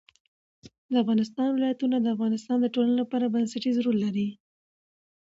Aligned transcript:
د 0.91 0.93
افغانستان 1.03 1.47
ولايتونه 1.51 1.95
د 1.99 2.07
افغانستان 2.15 2.57
د 2.61 2.67
ټولنې 2.73 2.95
لپاره 3.01 3.31
بنسټيز 3.33 3.75
رول 3.85 3.97
لري. 4.05 4.27